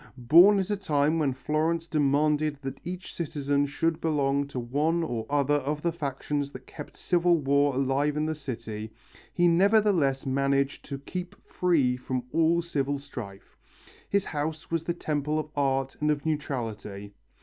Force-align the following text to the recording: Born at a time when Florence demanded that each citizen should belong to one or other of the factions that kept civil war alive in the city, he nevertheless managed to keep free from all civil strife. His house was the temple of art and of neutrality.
Born 0.17 0.57
at 0.57 0.71
a 0.71 0.77
time 0.77 1.19
when 1.19 1.31
Florence 1.31 1.87
demanded 1.87 2.57
that 2.63 2.79
each 2.83 3.13
citizen 3.13 3.67
should 3.67 4.01
belong 4.01 4.47
to 4.47 4.57
one 4.59 5.03
or 5.03 5.27
other 5.29 5.57
of 5.57 5.83
the 5.83 5.91
factions 5.91 6.49
that 6.53 6.65
kept 6.65 6.97
civil 6.97 7.37
war 7.37 7.75
alive 7.75 8.17
in 8.17 8.25
the 8.25 8.33
city, 8.33 8.91
he 9.31 9.47
nevertheless 9.47 10.25
managed 10.25 10.83
to 10.85 10.97
keep 10.97 11.35
free 11.43 11.97
from 11.97 12.23
all 12.31 12.63
civil 12.63 12.97
strife. 12.97 13.55
His 14.09 14.25
house 14.25 14.71
was 14.71 14.83
the 14.85 14.95
temple 14.95 15.37
of 15.37 15.51
art 15.55 15.95
and 16.01 16.09
of 16.09 16.25
neutrality. 16.25 17.13